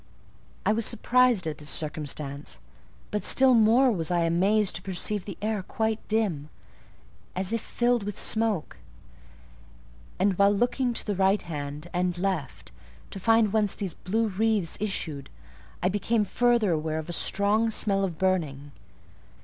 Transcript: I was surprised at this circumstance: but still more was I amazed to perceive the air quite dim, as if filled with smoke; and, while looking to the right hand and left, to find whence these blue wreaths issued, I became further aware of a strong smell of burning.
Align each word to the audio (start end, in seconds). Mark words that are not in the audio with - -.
I 0.65 0.73
was 0.73 0.83
surprised 0.83 1.45
at 1.45 1.59
this 1.59 1.69
circumstance: 1.69 2.57
but 3.11 3.23
still 3.23 3.53
more 3.53 3.91
was 3.91 4.09
I 4.09 4.23
amazed 4.23 4.75
to 4.77 4.81
perceive 4.81 5.25
the 5.25 5.37
air 5.43 5.61
quite 5.61 5.99
dim, 6.07 6.49
as 7.35 7.53
if 7.53 7.61
filled 7.61 8.01
with 8.01 8.19
smoke; 8.19 8.77
and, 10.17 10.33
while 10.39 10.55
looking 10.55 10.95
to 10.95 11.05
the 11.05 11.15
right 11.15 11.43
hand 11.43 11.87
and 11.93 12.17
left, 12.17 12.71
to 13.11 13.19
find 13.19 13.53
whence 13.53 13.75
these 13.75 13.93
blue 13.93 14.29
wreaths 14.29 14.75
issued, 14.79 15.29
I 15.83 15.89
became 15.89 16.25
further 16.25 16.71
aware 16.71 16.97
of 16.97 17.07
a 17.07 17.13
strong 17.13 17.69
smell 17.69 18.03
of 18.03 18.17
burning. 18.17 18.71